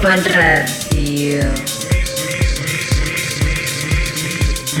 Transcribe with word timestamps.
Ibiza 0.00 0.16
Global 0.16 0.32
Radio. 0.34 1.52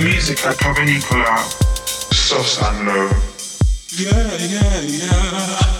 Music 0.02 0.46
at 0.46 0.56
Provenicola, 0.56 1.36
Sos 2.10 2.58
and 2.62 2.86
Low. 2.86 3.10
Yeah, 3.98 4.36
yeah, 4.38 4.80
yeah. 4.80 5.79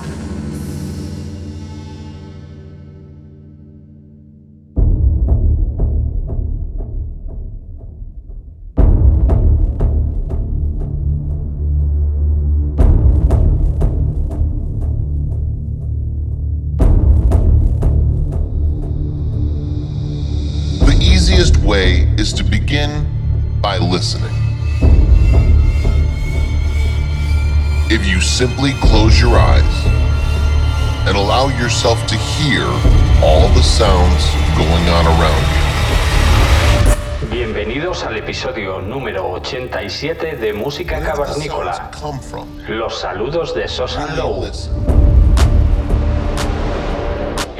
By 23.61 23.77
listening. 23.77 24.33
If 27.91 28.07
you 28.07 28.19
simply 28.21 28.71
close 28.81 29.19
your 29.19 29.37
eyes 29.37 29.85
and 31.07 31.15
allow 31.15 31.49
yourself 31.59 32.05
to 32.07 32.15
hear 32.15 32.63
all 33.23 33.47
the 33.49 33.61
sounds 33.61 34.25
going 34.57 34.89
on 34.89 35.05
around 35.05 35.43
you. 35.53 35.61
Bienvenidos 37.29 38.03
al 38.03 38.17
episodio 38.17 38.81
número 38.81 39.29
87 39.33 40.37
de 40.37 40.53
Música 40.53 40.99
Cavernícola. 40.99 41.73
sounds 41.73 42.01
come 42.01 42.19
from. 42.19 42.47
Los 42.67 42.99
saludos 42.99 43.53
de 43.53 43.67
Sosa 43.67 44.01
How 44.01 44.15
you 44.15 44.21
Low. 44.23 44.41
listen. 44.41 45.00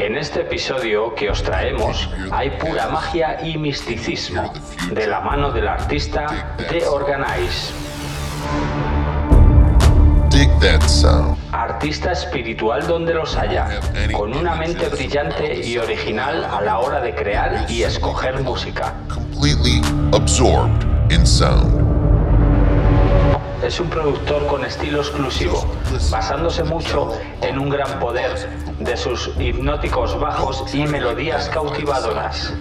En 0.01 0.17
este 0.17 0.41
episodio 0.41 1.13
que 1.13 1.29
os 1.29 1.43
traemos 1.43 2.09
hay 2.31 2.49
pura 2.57 2.87
magia 2.87 3.37
y 3.45 3.59
misticismo 3.59 4.51
de 4.91 5.05
la 5.05 5.19
mano 5.19 5.51
del 5.51 5.67
artista 5.67 6.55
The 6.71 6.87
Organize, 6.87 7.71
Dig 10.31 10.49
that 10.59 10.81
sound. 10.87 11.37
artista 11.51 12.13
espiritual 12.13 12.87
donde 12.87 13.13
los 13.13 13.35
haya, 13.35 13.79
con 14.11 14.35
una 14.35 14.55
mente 14.55 14.89
brillante 14.89 15.63
y 15.63 15.77
original 15.77 16.45
a 16.45 16.61
la 16.61 16.79
hora 16.79 16.99
de 16.99 17.13
crear 17.13 17.69
y 17.69 17.83
escoger 17.83 18.41
música. 18.41 18.95
Completely 19.07 19.83
absorbed 20.13 20.83
in 21.11 21.27
sound. 21.27 21.90
Es 23.71 23.79
un 23.79 23.89
productor 23.89 24.45
con 24.47 24.65
estilo 24.65 24.99
exclusivo, 24.99 25.65
basándose 26.11 26.61
mucho 26.65 27.13
en 27.41 27.57
un 27.57 27.69
gran 27.69 28.01
poder 28.01 28.49
de 28.77 28.97
sus 28.97 29.31
hipnóticos 29.39 30.19
bajos 30.19 30.65
y 30.75 30.85
melodías 30.85 31.47
cautivadoras. 31.47 32.53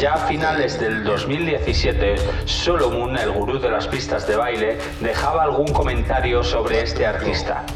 Ya 0.00 0.14
a 0.14 0.26
finales 0.26 0.80
del 0.80 1.04
2017, 1.04 2.14
Solomon, 2.46 3.18
el 3.18 3.32
gurú 3.32 3.58
de 3.58 3.68
las 3.68 3.86
pistas 3.86 4.26
de 4.26 4.36
baile, 4.36 4.78
dejaba 5.02 5.42
algún 5.42 5.70
comentario 5.70 6.42
sobre 6.42 6.80
este 6.80 7.04
artista. 7.04 7.66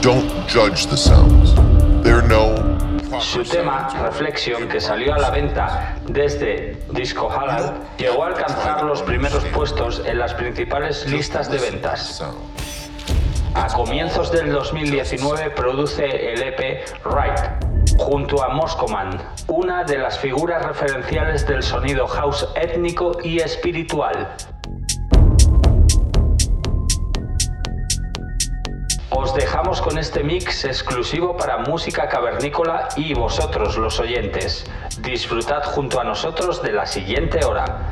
Don't 0.00 0.32
judge 0.48 0.86
the 0.86 0.96
sounds. 0.96 1.54
There 2.02 2.14
are 2.14 2.26
no 2.26 2.78
Su 3.20 3.44
tema, 3.44 3.88
Reflexion, 4.02 4.68
que 4.68 4.80
salió 4.80 5.14
a 5.14 5.18
la 5.18 5.30
venta 5.30 5.96
desde 6.06 6.76
Disco 6.90 7.30
Halal, 7.30 7.74
llegó 7.98 8.24
a 8.24 8.28
alcanzar 8.28 8.82
los 8.82 9.02
primeros 9.02 9.44
puestos 9.46 10.02
en 10.04 10.18
las 10.18 10.34
principales 10.34 11.06
listas 11.06 11.50
de 11.50 11.58
ventas. 11.58 12.22
A 13.54 13.68
comienzos 13.68 14.32
del 14.32 14.50
2019 14.52 15.50
produce 15.50 16.32
el 16.32 16.42
EP 16.42 16.84
Right 17.04 17.96
junto 17.96 18.42
a 18.42 18.48
Moscoman, 18.48 19.22
una 19.46 19.84
de 19.84 19.98
las 19.98 20.18
figuras 20.18 20.66
referenciales 20.66 21.46
del 21.46 21.62
sonido 21.62 22.06
house 22.08 22.46
étnico 22.56 23.18
y 23.22 23.38
espiritual. 23.38 24.36
Os 29.10 29.32
dejamos 29.34 29.80
con 29.80 29.98
este 29.98 30.24
mix 30.24 30.64
exclusivo 30.64 31.36
para 31.36 31.58
música 31.58 32.08
cavernícola 32.08 32.88
y 32.96 33.14
vosotros 33.14 33.76
los 33.76 34.00
oyentes. 34.00 34.64
Disfrutad 35.00 35.62
junto 35.62 36.00
a 36.00 36.04
nosotros 36.04 36.60
de 36.60 36.72
la 36.72 36.86
siguiente 36.86 37.44
hora. 37.44 37.88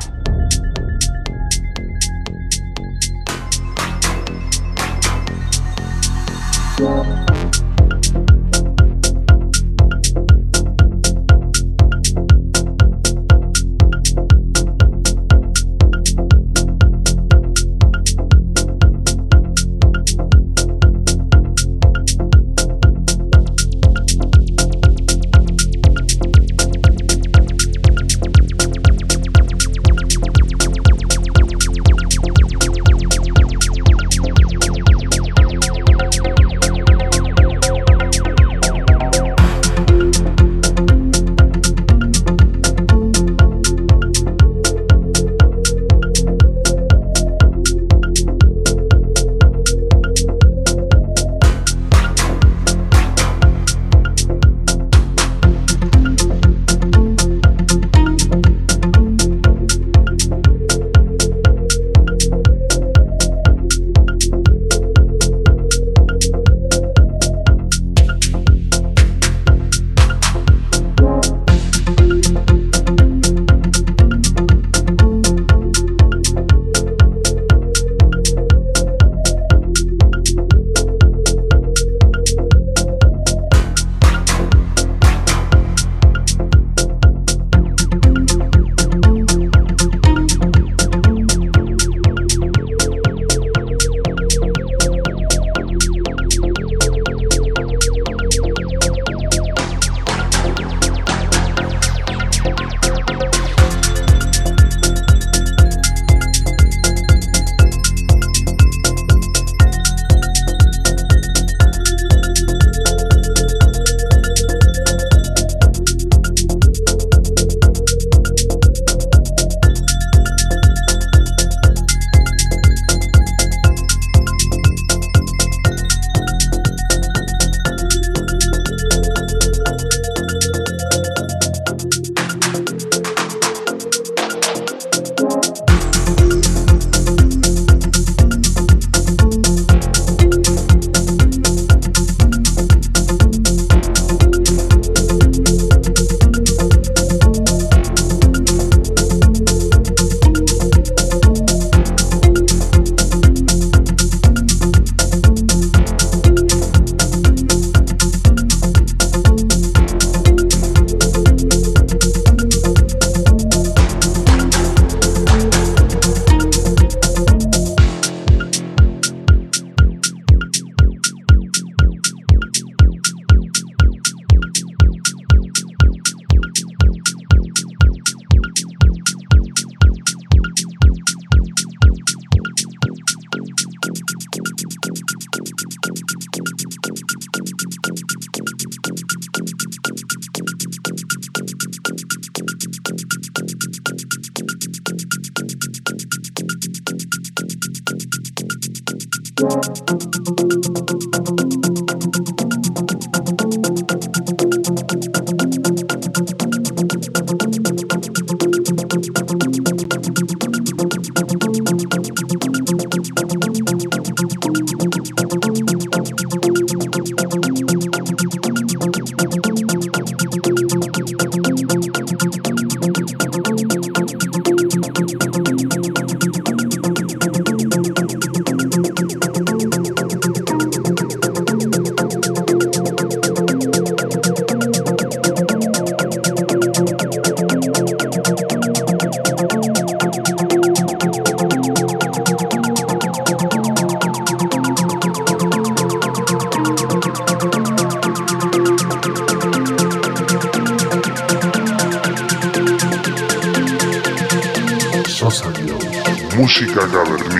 Música 257.03 257.34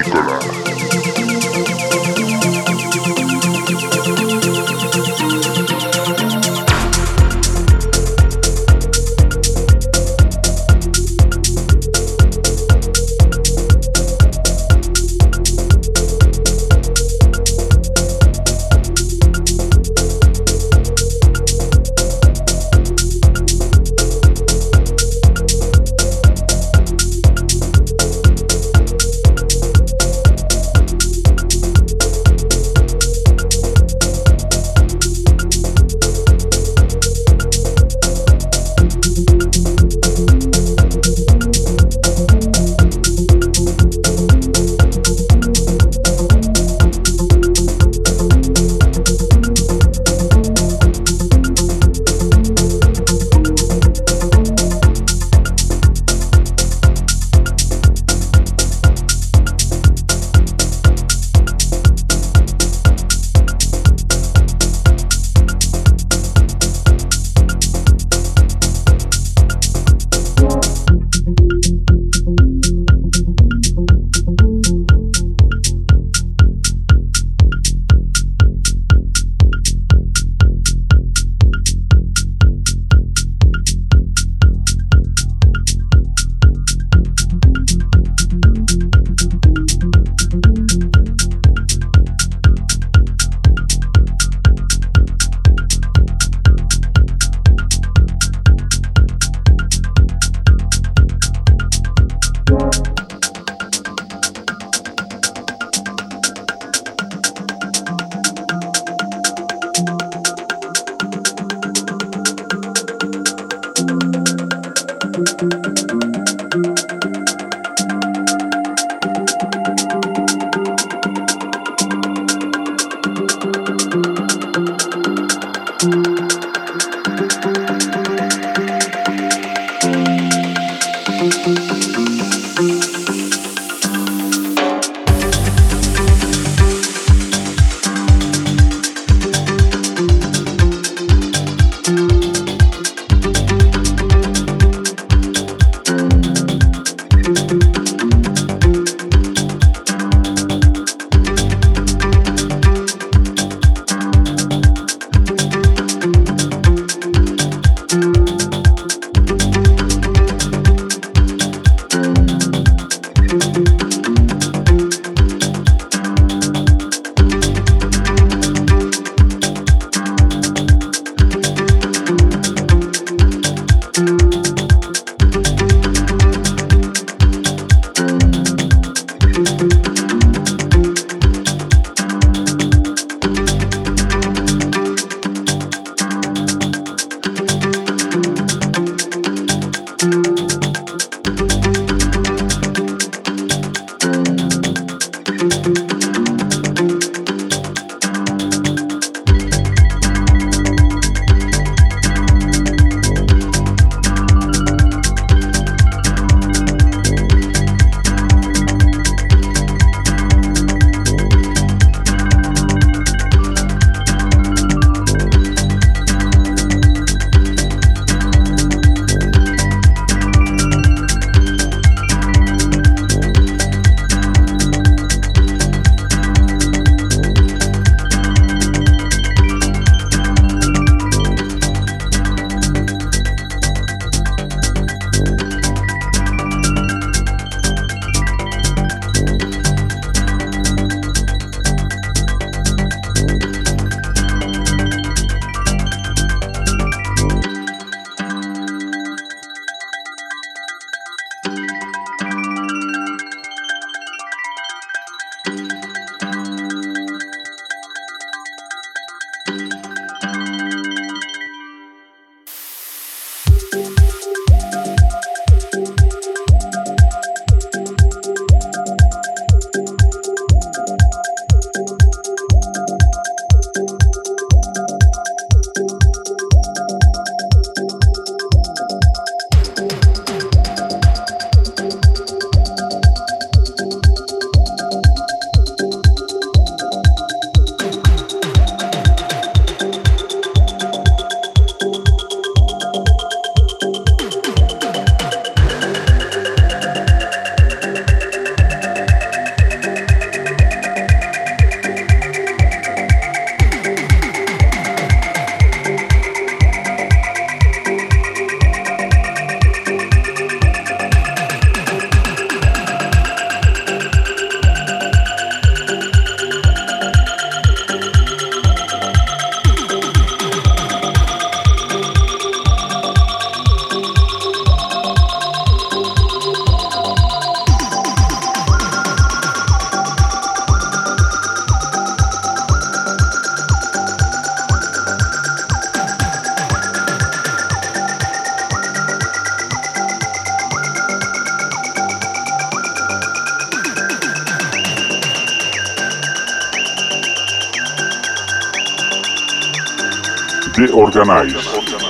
Organize. 351.15 351.53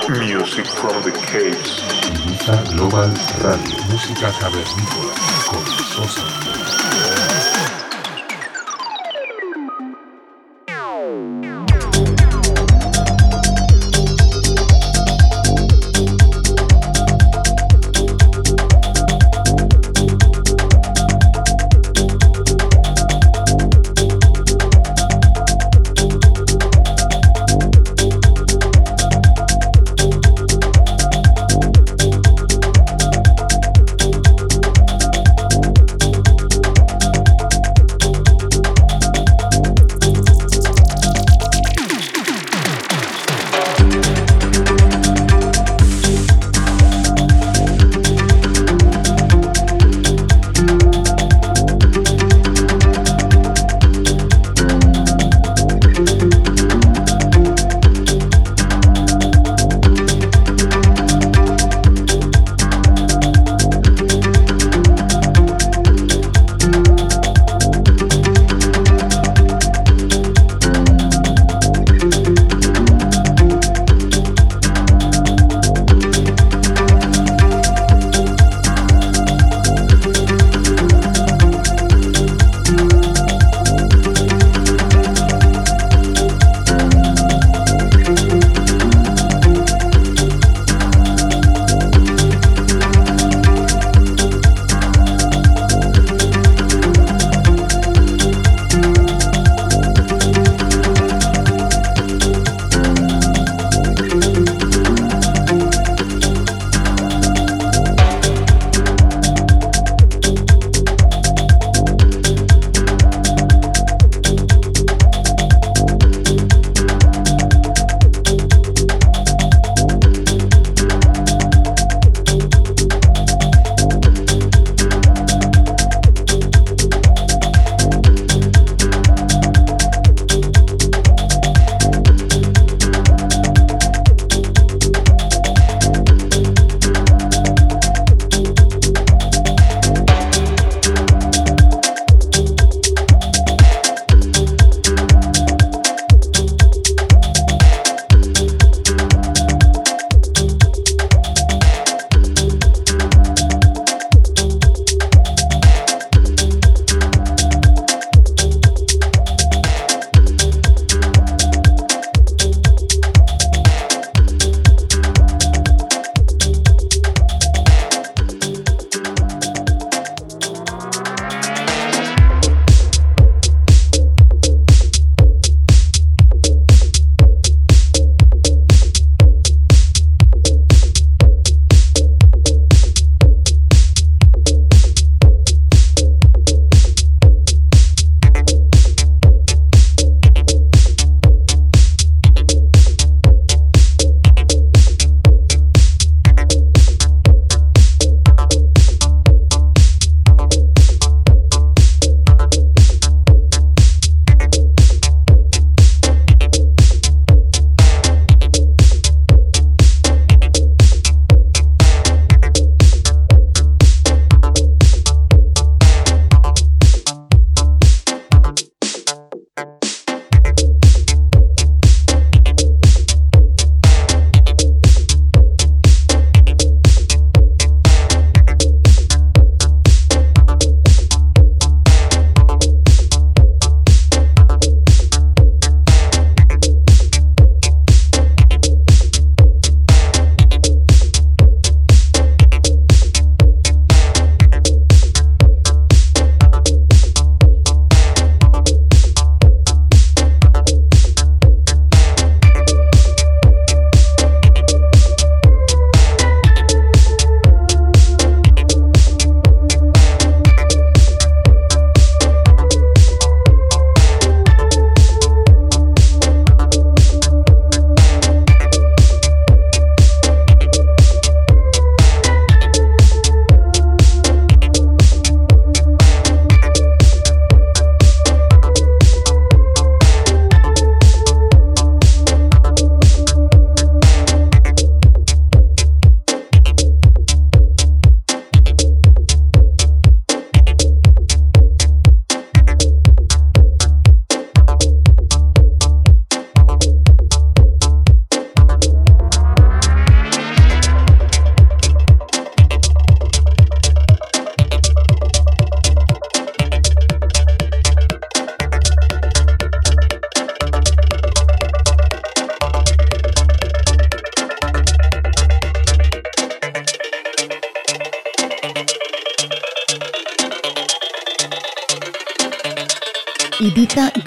Music 0.10 0.66
from 0.66 1.04
the 1.04 1.12
caves. 1.12 1.84
Ibiza 2.10 2.64
Global 2.74 3.14
Radio, 3.44 3.78
música 3.92 4.32
cavernícola 4.40 5.14
con 5.48 5.64
Sosa. 5.86 6.85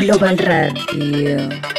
Global 0.08 0.38
Radio. 0.38 1.77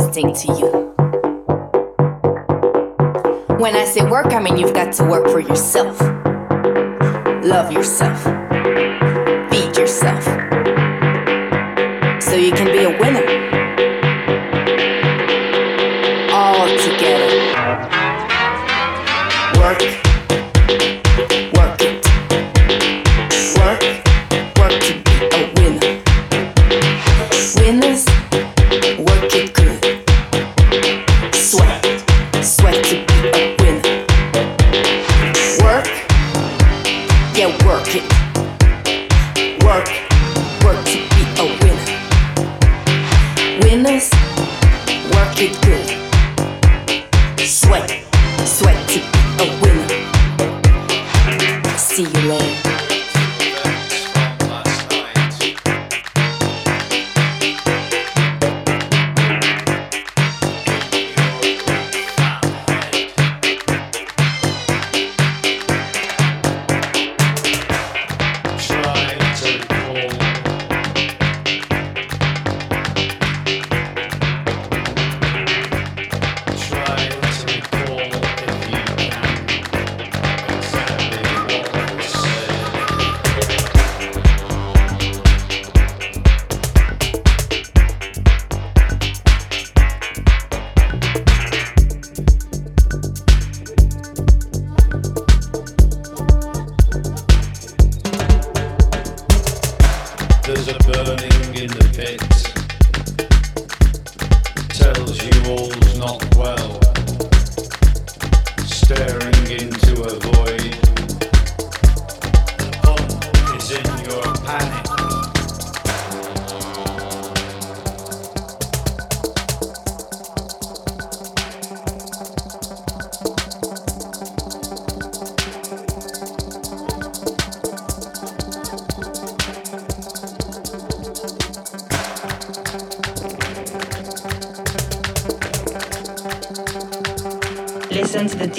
everlasting 0.00 0.32
to 0.32 0.58
you. 0.58 0.70
When 3.58 3.76
I 3.76 3.84
say 3.84 4.08
work, 4.08 4.32
I 4.32 4.40
mean 4.40 4.56
you've 4.56 4.74
got 4.74 4.92
to 4.94 5.04
work 5.04 5.28
for 5.30 5.40
yourself. 5.40 6.00
Love 7.44 7.72
yourself. 7.72 8.22
Feed 9.50 9.76
yourself. 9.76 10.24
So 12.22 12.36
you 12.36 12.52
can 12.52 12.66
be 12.66 12.84
a 12.84 12.90
winner. 12.98 13.26
All 16.32 16.66
together. 16.78 17.30
Work 19.60 19.99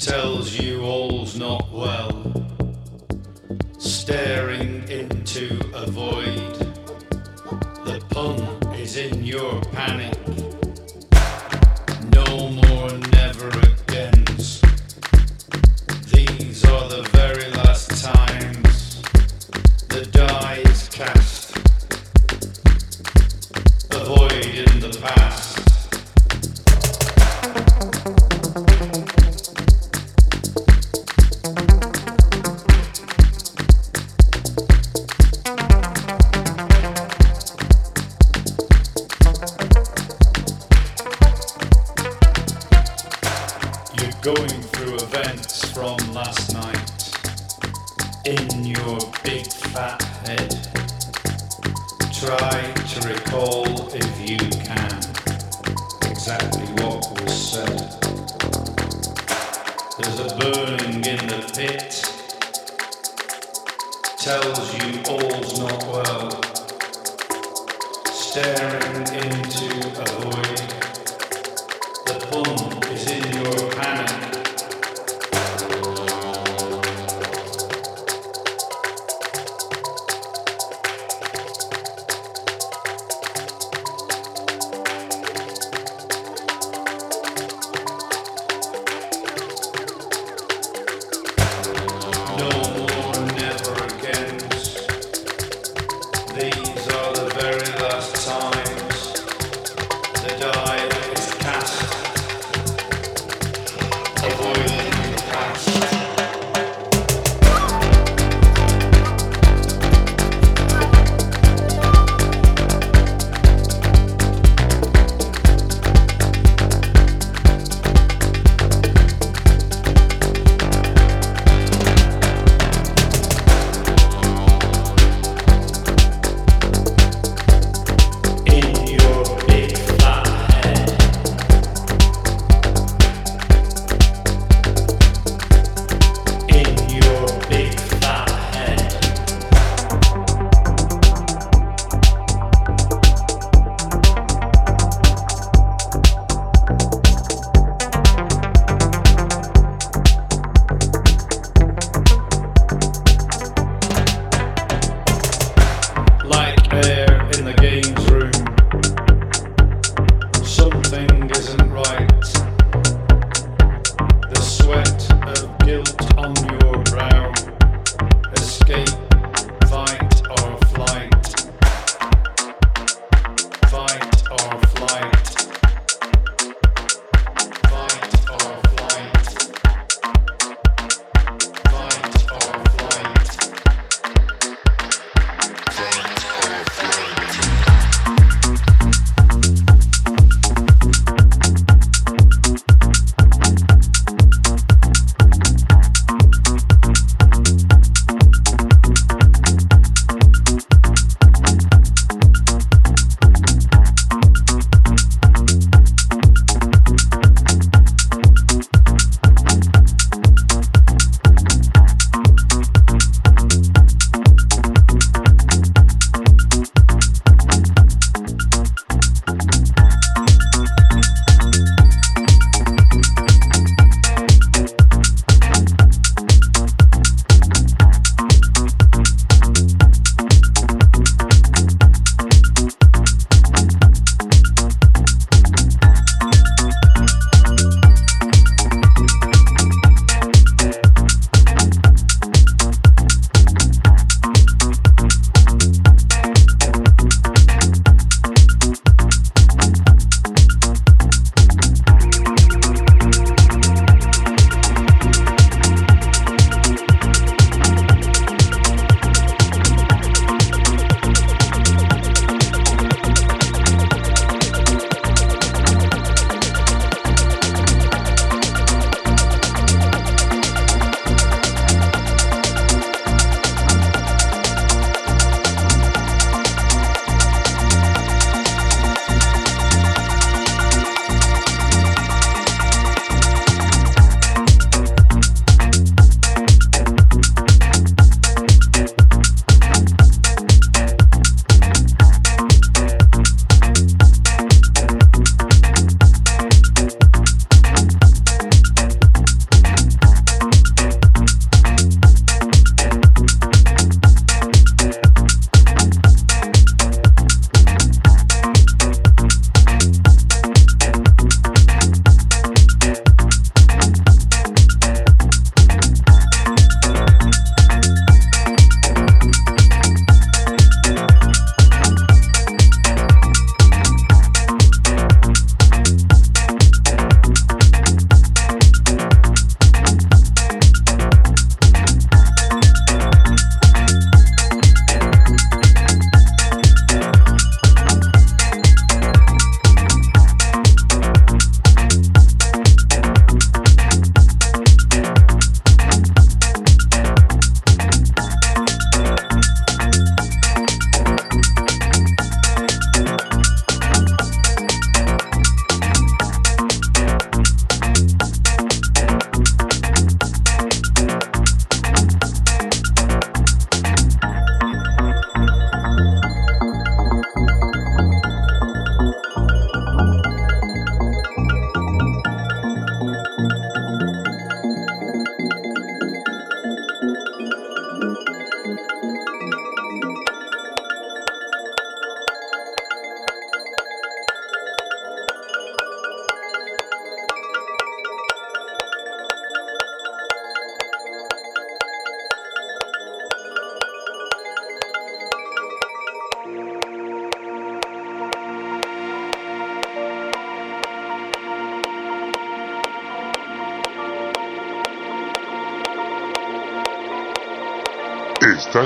tells 0.00 0.58
you 0.58 0.80
all's 0.80 1.38
not 1.38 1.70
well, 1.70 2.32
staring 3.78 4.88
into 4.88 5.60
a 5.74 5.90
void. 5.90 6.54
The 7.84 8.02
pun 8.08 8.40
is 8.76 8.96
in 8.96 9.22
your 9.22 9.60
panic. 9.72 10.29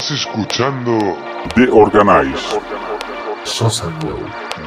Estás 0.05 0.21
escuchando 0.21 1.17
The 1.55 1.67
Organize. 1.73 2.61
Sosa. 3.45 3.89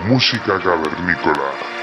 Música 0.07 0.59
cavernícola 0.59 1.76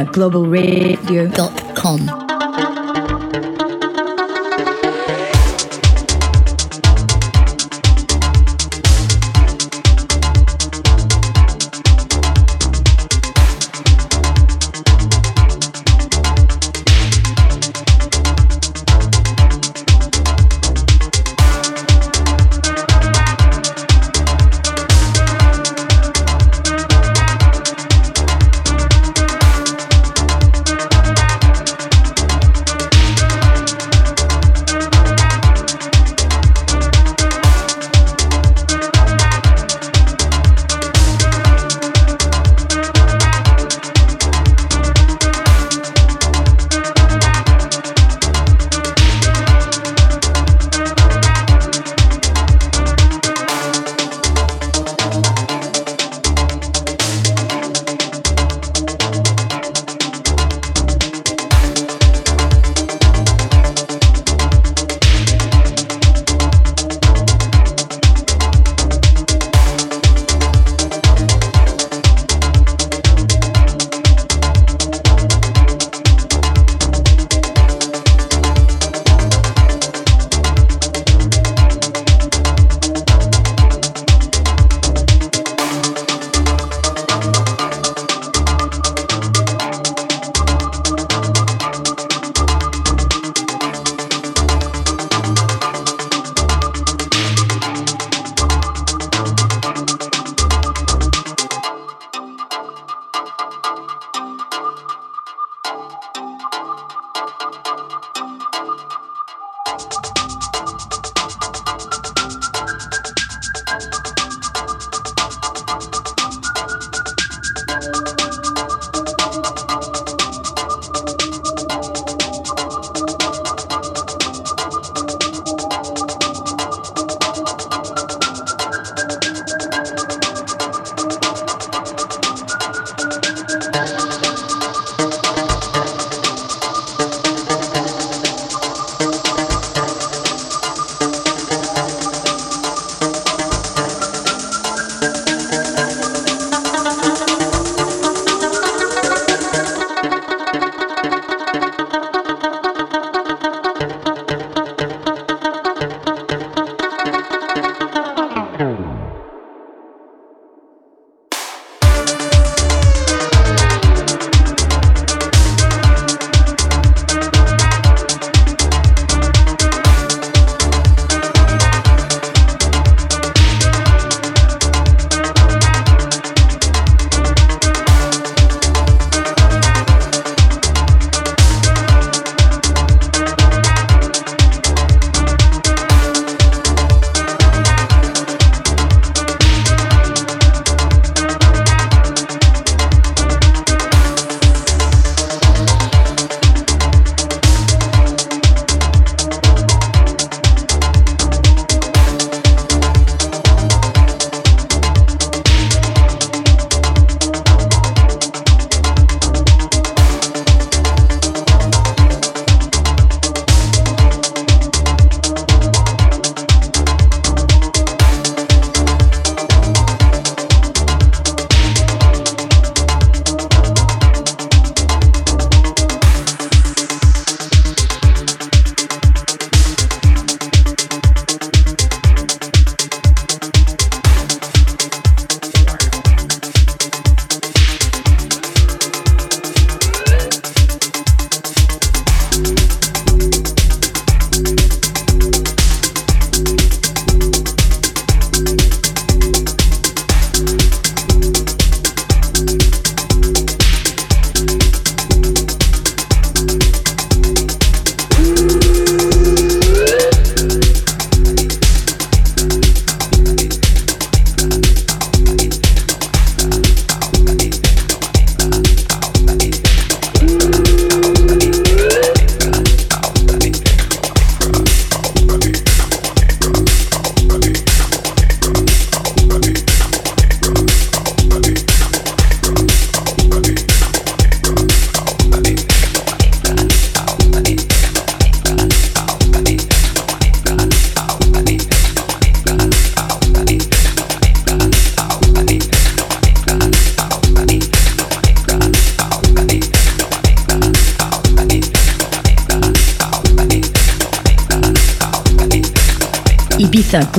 Global 0.00 0.46
Radio.com 0.46 1.61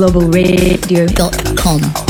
ibizaglobalradio.com. 0.04 2.03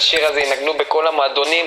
השיר 0.00 0.26
הזה 0.26 0.40
ינגנו 0.40 0.74
בכל 0.74 1.06
המועדונים, 1.06 1.66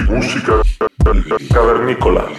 música 0.00 0.62
cavernícola. 1.52 2.30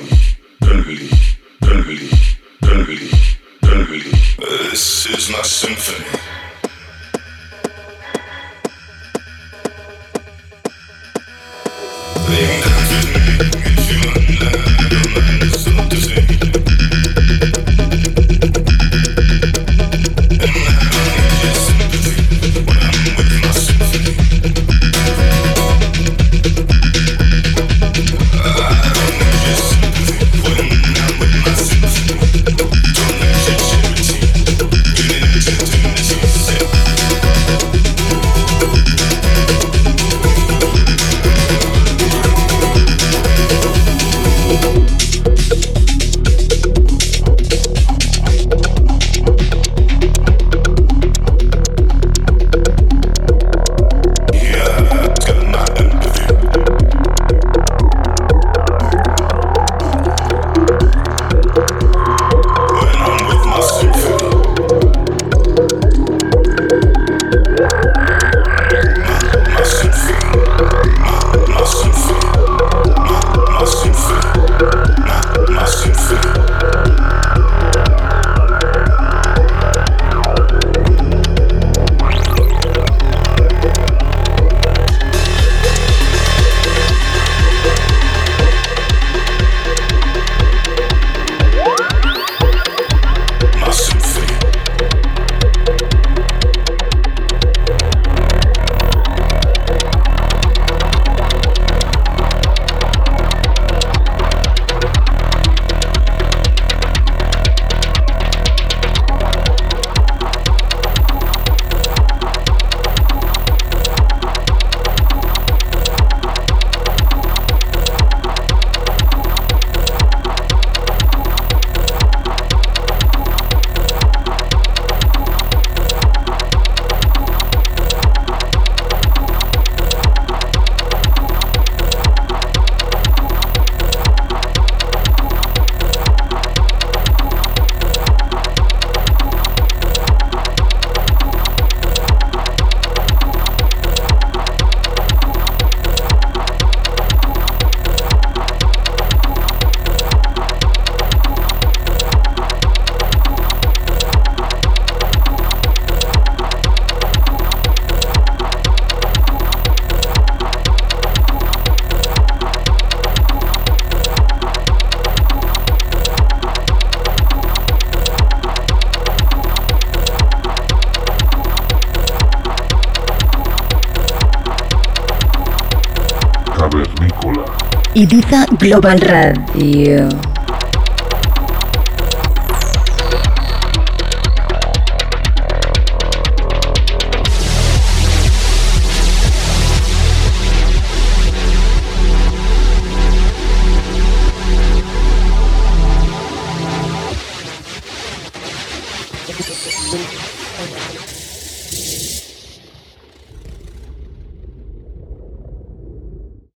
Ibiza 177.94 178.46
Global 178.58 178.98
Radio. 179.00 180.33